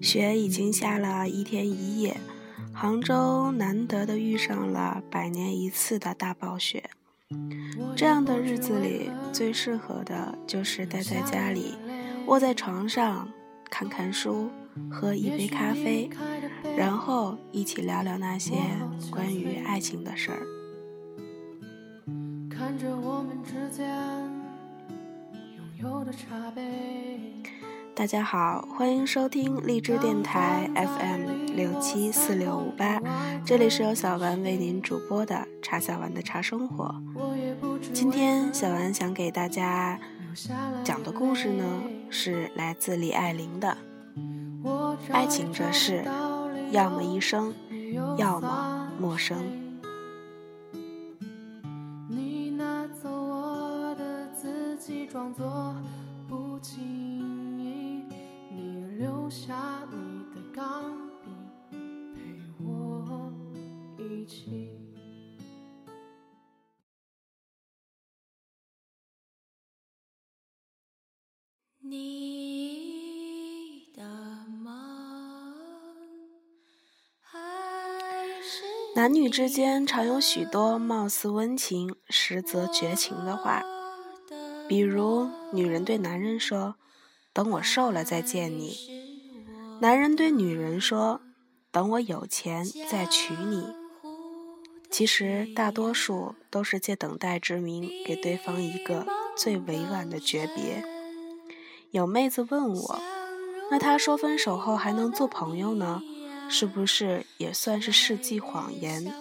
[0.00, 2.16] 雪已经下了一天一夜，
[2.72, 6.90] 杭州难得的遇上了百年一次的大暴雪。
[7.96, 11.74] 这样的日子里，最适合的就是待在家里，
[12.26, 13.28] 窝在床上，
[13.68, 14.48] 看看书，
[14.90, 16.08] 喝一杯咖啡，
[16.76, 18.54] 然后一起聊聊那些
[19.10, 20.57] 关于爱情的事儿。
[22.68, 23.88] 看着我们之间
[25.78, 27.32] 拥有的茶杯。
[27.94, 33.00] 大家好，欢迎收听荔枝电台 FM 六七四六五八，
[33.42, 36.94] 这里是由小丸为您主播的茶小丸的茶生活。
[37.94, 39.98] 今天小丸想给大家
[40.84, 41.64] 讲的故事呢，
[42.10, 43.78] 是来自李爱玲的
[45.10, 46.04] 《爱情这事，
[46.70, 47.54] 要么一生，
[48.18, 49.38] 要么陌生》。
[55.38, 55.74] 己，装作
[56.28, 56.58] 不
[58.98, 61.30] 留下你的钢笔，
[62.12, 62.18] 陪
[62.64, 63.32] 我
[63.96, 64.72] 一起。
[71.80, 71.94] 你
[73.94, 74.02] 的
[74.60, 74.66] 梦
[78.96, 83.62] 男女之间常有许多貌似温情，实则绝情的话，
[84.68, 86.76] 比如女人对男人说。
[87.30, 88.76] 等我瘦了再见你。
[89.80, 91.20] 男人对女人说
[91.70, 93.64] ：“等我有钱再娶你。”
[94.90, 100.82] 其实大多数都是借等待之名，给对方一个最委婉的诀别。
[101.92, 102.98] 有妹子问我
[103.70, 106.02] ：“那他说分手后还能做朋友呢？
[106.50, 109.12] 是不是也算是世纪谎言？”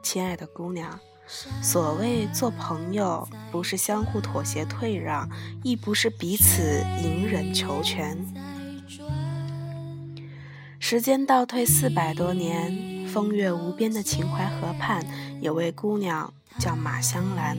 [0.00, 1.00] 亲爱的姑娘。
[1.26, 5.28] 所谓做朋友，不是相互妥协退让，
[5.62, 8.16] 亦不是彼此隐忍求全。
[10.78, 15.02] 时间倒退四百多年，风月无边的秦淮河畔，
[15.40, 17.56] 有位姑娘叫马香兰。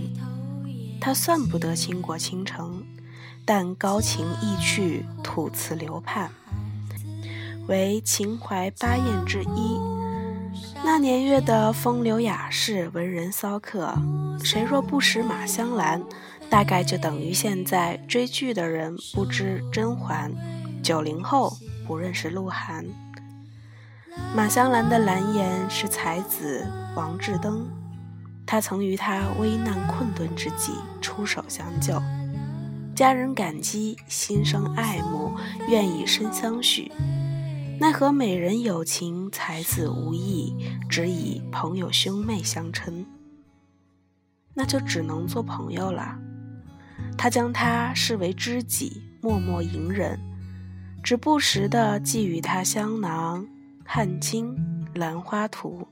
[1.01, 2.83] 她算不得倾国倾城，
[3.43, 6.31] 但高情逸趣，吐词流盼，
[7.67, 9.94] 为秦淮八艳之一。
[10.85, 13.91] 那年月的风流雅士、文人骚客，
[14.43, 15.99] 谁若不识马香兰，
[16.47, 20.31] 大概就等于现在追剧的人不知甄嬛，
[20.83, 21.57] 九零后
[21.87, 22.85] 不认识鹿晗。
[24.35, 26.63] 马香兰的蓝颜是才子
[26.95, 27.67] 王志登，
[28.45, 31.99] 他曾于她危难困顿之际出手相救，
[32.95, 35.31] 家人感激，心生爱慕，
[35.67, 36.91] 愿以身相许。
[37.77, 40.55] 奈何美人有情，才子无意，
[40.89, 43.05] 只以朋友兄妹相称，
[44.53, 46.17] 那就只能做朋友了。
[47.17, 50.17] 他将她视为知己，默默隐忍，
[51.03, 53.45] 只不时地寄予他香囊、
[53.85, 54.55] 汗巾、
[54.95, 55.85] 兰花图，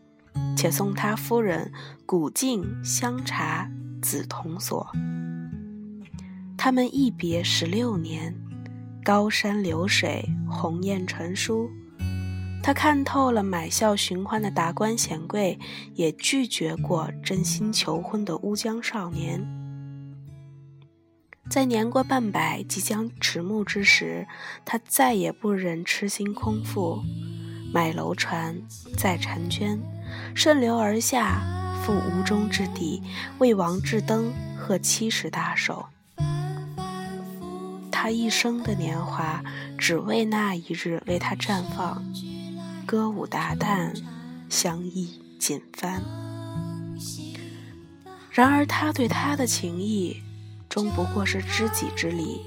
[0.55, 1.71] 且送他夫人
[2.05, 3.69] 古镜、香茶、
[4.01, 4.89] 紫铜锁。
[6.57, 8.42] 他们一别十六年。
[9.03, 11.69] 高山流水，鸿雁传书。
[12.63, 15.59] 他看透了买笑寻欢的达官显贵，
[15.95, 19.45] 也拒绝过真心求婚的乌江少年。
[21.49, 24.25] 在年过半百、即将迟暮之时，
[24.63, 27.01] 他再也不忍痴心空负，
[27.73, 28.61] 买楼船，
[28.97, 29.77] 载婵娟，
[30.33, 31.41] 顺流而下，
[31.83, 33.03] 赴吴中之地，
[33.39, 35.85] 为王志登贺七十大寿。
[38.03, 39.41] 他一生的年华，
[39.77, 42.03] 只为那一日为他绽放，
[42.85, 43.97] 歌舞达旦，
[44.49, 46.03] 相依锦帆。
[48.29, 50.21] 然而他对她的情谊，
[50.67, 52.41] 终不过是知己之礼。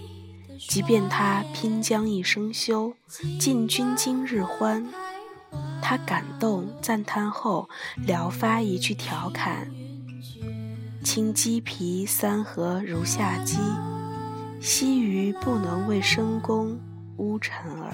[0.68, 2.92] 即便他拼将一生休，
[3.40, 4.86] 尽君今日欢，
[5.80, 9.70] 他感动赞叹后，聊发一句调侃
[11.02, 13.56] ：“青鸡皮三合如下鸡。”
[14.60, 16.78] 惜余不能为深宫
[17.18, 17.92] 污尘儿，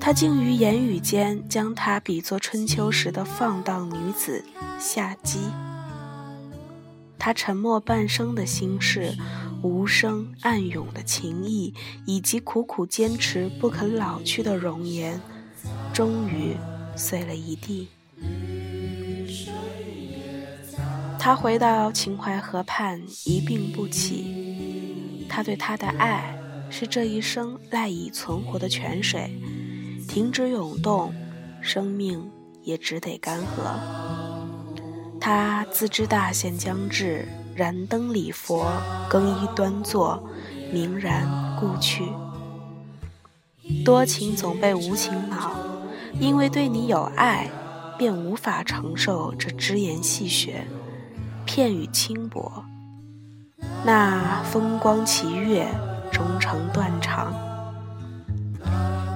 [0.00, 4.44] 他竟于言语间将她比作春秋时的放荡女子
[4.78, 5.40] 夏姬。
[7.18, 9.16] 他沉默半生的心事，
[9.62, 11.72] 无声暗涌的情意，
[12.04, 15.18] 以及苦苦坚持不肯老去的容颜，
[15.92, 16.54] 终于
[16.96, 17.88] 碎了一地。
[21.24, 25.24] 他回到秦淮河畔，一病不起。
[25.26, 26.38] 他对她的爱，
[26.68, 29.34] 是这一生赖以存活的泉水，
[30.06, 31.14] 停止涌动，
[31.62, 32.30] 生命
[32.62, 33.74] 也只得干涸。
[35.18, 38.70] 他自知大限将至，燃灯礼佛，
[39.08, 40.22] 更衣端坐，
[40.70, 42.04] 明然故去。
[43.82, 45.56] 多情总被无情恼，
[46.20, 47.48] 因为对你有爱，
[47.96, 50.56] 便无法承受这只言戏谑、
[51.44, 52.64] 片语轻薄。
[53.84, 55.66] 那风光奇月
[56.10, 57.32] 终成断肠，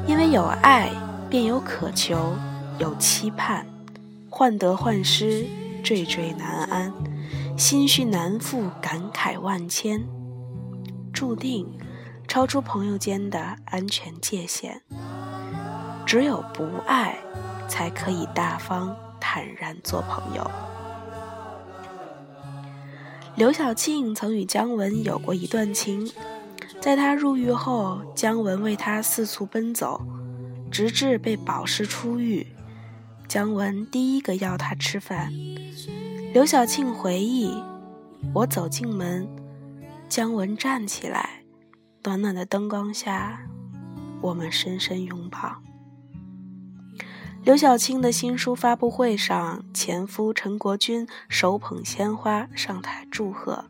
[0.07, 0.91] 因为有爱，
[1.29, 2.35] 便有渴求，
[2.79, 3.67] 有期盼，
[4.31, 5.47] 患得患失，
[5.83, 6.93] 惴惴难安，
[7.57, 10.05] 心绪难复，感慨万千，
[11.13, 11.67] 注定。
[12.29, 14.83] 超出朋友间的安全界限，
[16.05, 17.17] 只有不爱，
[17.67, 20.51] 才可以大方坦然做朋友。
[23.39, 26.11] 刘晓庆曾与姜文有过一段情，
[26.81, 30.03] 在他入狱后，姜文为他四处奔走，
[30.73, 32.45] 直至被保释出狱。
[33.29, 35.33] 姜文第一个要他吃饭。
[36.35, 37.55] 刘晓庆回忆
[38.35, 39.29] ：“我走进门，
[40.09, 41.45] 姜文站起来。”
[42.03, 43.39] 暖暖的灯光下，
[44.21, 45.63] 我们深深拥抱。
[47.45, 53.65] 刘晓庆的新书发布会上，前夫陈国军手捧鲜花上台祝贺，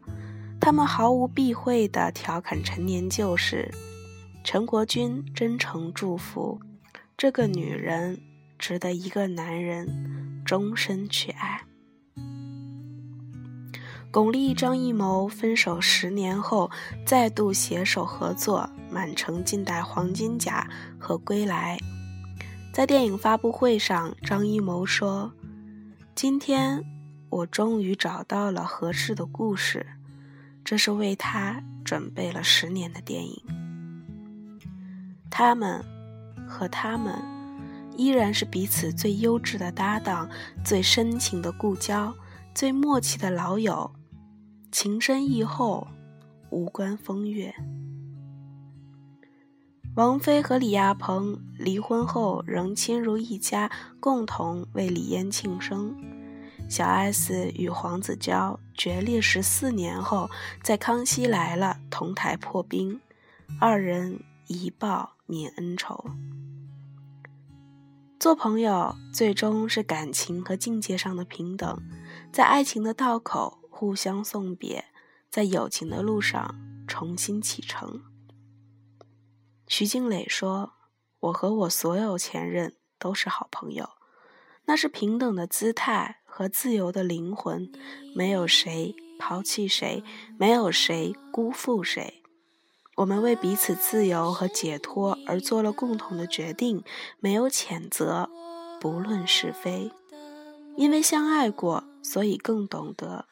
[0.60, 3.72] 他们毫无避讳地调侃陈年旧事。
[4.42, 6.58] 陈国军真诚祝福
[7.16, 8.18] 这个女人，
[8.58, 11.62] 值得一个男人终身去爱。
[14.10, 16.68] 巩俐、张艺谋分手十年后
[17.06, 20.66] 再度携手合作《满城尽带黄金甲》
[20.98, 21.76] 和《归来》。
[22.78, 25.32] 在电影发布会上，张艺谋说
[26.14, 26.84] ：“今天
[27.28, 29.84] 我终于找到了合适的故事，
[30.64, 33.42] 这是为他准备了十年的电影。
[35.28, 35.84] 他们
[36.46, 37.20] 和他们
[37.96, 40.30] 依然是彼此最优质的搭档，
[40.64, 42.14] 最深情的故交，
[42.54, 43.90] 最默契的老友。”
[44.70, 45.88] 情深意厚，
[46.50, 47.52] 无关风月。
[49.98, 53.68] 王菲和李亚鹏离婚后仍亲如一家，
[53.98, 55.92] 共同为李嫣庆生。
[56.68, 60.30] 小 S 与黄子佼决裂十四年后，
[60.62, 63.00] 在《康熙来了》同台破冰，
[63.58, 66.12] 二人一报泯恩仇。
[68.20, 71.76] 做朋友最终是感情和境界上的平等，
[72.32, 73.58] 在爱情的道口。
[73.68, 74.84] 互相送别，
[75.28, 76.54] 在友情的路上
[76.86, 78.00] 重新启程。
[79.68, 80.72] 徐静蕾说
[81.20, 83.90] ：“我和我所有前任都是好朋友，
[84.64, 87.70] 那是平等的姿态和自由的灵魂，
[88.14, 90.02] 没有谁抛弃谁，
[90.38, 92.22] 没有谁辜负谁。
[92.96, 96.82] 我们为彼此自由和解脱而做了共同的决定，
[97.20, 98.30] 没有谴责，
[98.80, 99.92] 不论是非，
[100.76, 103.26] 因为相爱过，所以更懂得。”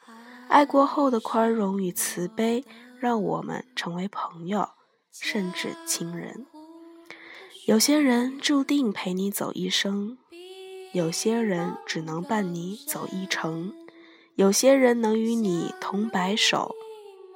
[0.47, 2.63] 爱过后的宽容与慈悲，
[2.99, 4.69] 让我们成为朋友，
[5.21, 6.45] 甚至亲人。
[7.65, 10.17] 有些人注定陪你走一生，
[10.93, 13.73] 有些人只能伴你走一程，
[14.35, 16.75] 有些人能与你同白首，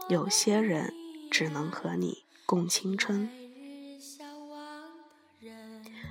[0.07, 0.93] 有些人
[1.29, 3.29] 只能和你共青春。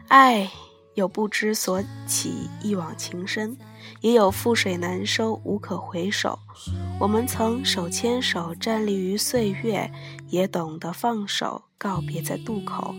[0.09, 0.51] 爱
[1.01, 3.57] 有不知所起，一往情深。
[4.03, 6.39] 也有覆水难收，无可回首。
[6.99, 9.91] 我们曾手牵手站立于岁月，
[10.29, 12.95] 也懂得放手，告别在渡口。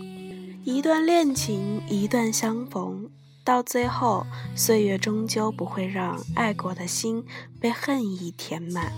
[0.64, 3.08] 一段恋情，一段相逢，
[3.44, 7.24] 到最后，岁月终究不会让爱过的心
[7.60, 8.92] 被恨意填满。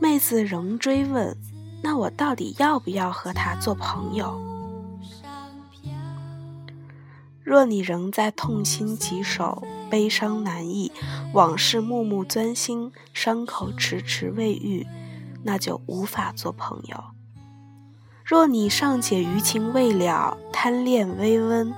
[0.00, 1.36] 妹子仍追问
[1.82, 4.40] ：“那我到底要不要和他做朋友？”
[7.44, 9.62] 若你仍在痛心疾首。
[9.90, 10.90] 悲伤难抑，
[11.34, 14.86] 往事暮暮钻心，伤口迟迟未愈，
[15.42, 17.04] 那就无法做朋友。
[18.24, 21.74] 若你尚且余情未了，贪恋微温，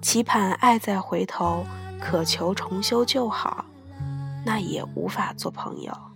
[0.00, 1.66] 期盼爱再回头，
[2.00, 3.66] 渴求重修旧好，
[4.46, 6.07] 那也无法做朋友。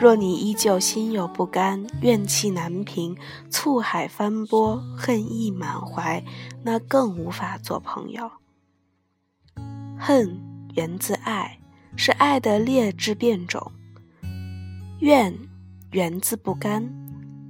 [0.00, 3.16] 若你依旧心有不甘，怨气难平，
[3.50, 6.24] 醋海翻波，恨意满怀，
[6.62, 8.30] 那更无法做朋友。
[9.98, 10.40] 恨
[10.74, 11.58] 源自爱，
[11.96, 13.72] 是爱的劣质变种；
[15.00, 15.36] 怨
[15.90, 16.88] 源自不甘，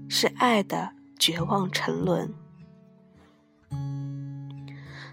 [0.09, 2.33] 是爱的绝望沉沦。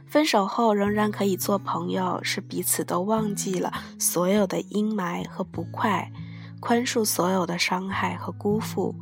[0.07, 6.09] 分手后仍然可以做朋友，是彼此都忘记了所有的阴霾和不快，
[6.59, 8.95] 宽恕所有的伤害和辜负，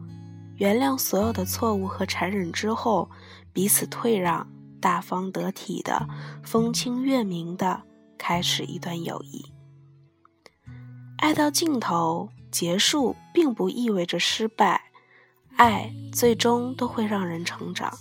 [0.58, 3.10] 原谅所有的错误和残忍之后，
[3.52, 4.48] 彼此退让，
[4.82, 6.08] 大方得体的，
[6.44, 7.84] 风清月明的。
[8.16, 9.44] 开始一段友谊，
[11.18, 14.82] 爱到尽头，结束并不意味着失败，
[15.58, 17.92] 爱最终都会让人成长。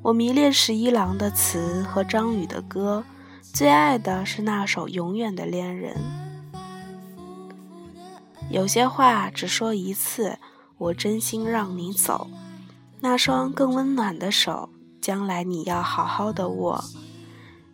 [0.00, 3.02] 我迷恋十一郎的词和张宇的歌，
[3.42, 5.96] 最爱的是那首《永远的恋人》。
[8.50, 10.38] 有些话只说一次，
[10.78, 12.28] 我真心让你走。
[13.00, 16.82] 那双更温暖的手，将来你要好好的握。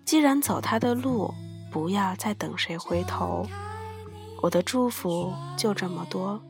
[0.05, 1.33] 既然走他的路，
[1.71, 3.47] 不要再等谁回头。
[4.43, 6.43] 我的祝福就这么多。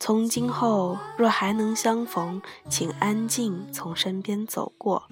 [0.00, 5.04] 从今后，若还能相逢，请安静从身边走过。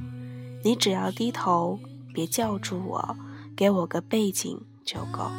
[0.64, 1.78] 你只要低头，
[2.12, 3.16] 别叫住我，
[3.56, 5.30] 给我个背景就够。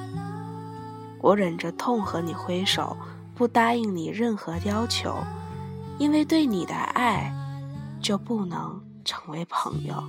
[1.21, 2.95] 我忍着痛和你挥手，
[3.35, 5.15] 不答应你任何要求，
[5.97, 7.33] 因为对你的爱，
[8.01, 10.03] 就不能成为朋友。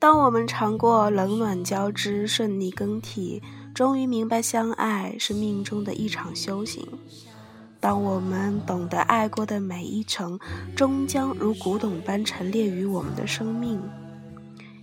[0.00, 3.42] 当我们尝过冷暖交织、顺利更替，
[3.74, 6.84] 终于明白相爱是命中的一场修行；
[7.80, 10.38] 当我们懂得爱过的每一程，
[10.76, 13.82] 终将如古董般陈列于我们的生命。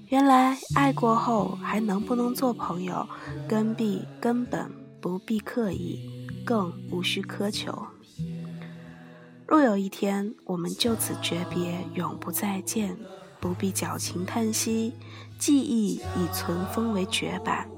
[0.08, 3.08] 原来爱过后还能不能做朋友，
[3.48, 4.72] 根必根本
[5.02, 6.00] 不必刻意，
[6.46, 7.88] 更无需苛求。
[9.48, 12.96] 若有一天我们就此诀别，永不再见。
[13.40, 14.94] 不必矫情叹息，
[15.38, 17.70] 记忆已存封为绝版。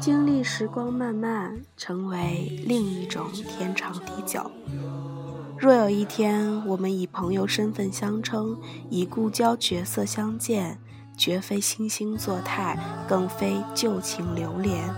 [0.00, 4.50] 经历时光漫漫，成为另一种天长地久。
[5.58, 8.58] 若有一天，我们以朋友身份相称，
[8.88, 10.78] 以故交角色相见，
[11.16, 14.88] 绝非惺惺作态，更非旧情流连，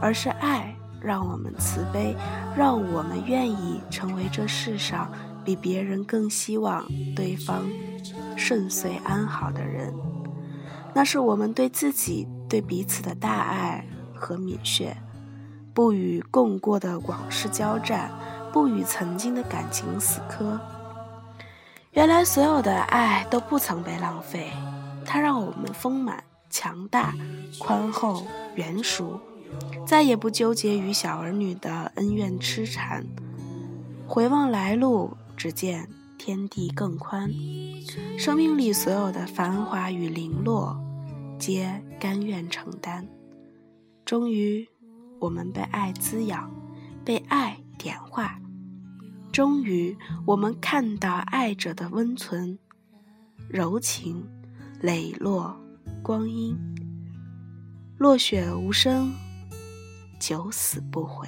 [0.00, 2.14] 而是爱让我们慈悲，
[2.56, 5.10] 让我们愿意成为这世上
[5.44, 6.84] 比别人更希望
[7.14, 7.62] 对方。
[8.36, 9.92] 顺遂安好的人，
[10.94, 13.84] 那是我们对自己、对彼此的大爱
[14.14, 14.96] 和敏血，
[15.72, 18.10] 不与共过的往事交战，
[18.52, 20.60] 不与曾经的感情死磕。
[21.92, 24.52] 原来所有的爱都不曾被浪费，
[25.06, 27.14] 它让我们丰满、强大、
[27.58, 29.20] 宽厚、圆熟，
[29.86, 33.06] 再也不纠结于小儿女的恩怨痴缠。
[34.06, 35.88] 回望来路，只见。
[36.18, 37.30] 天地更宽，
[38.18, 40.76] 生命里所有的繁华与零落，
[41.38, 43.06] 皆甘愿承担。
[44.04, 44.66] 终于，
[45.20, 46.50] 我们被爱滋养，
[47.04, 48.40] 被爱点化。
[49.30, 52.58] 终于，我们看到爱者的温存、
[53.48, 54.26] 柔情、
[54.82, 55.56] 磊落、
[56.02, 56.54] 光阴。
[57.96, 59.10] 落雪无声，
[60.20, 61.26] 九死不悔。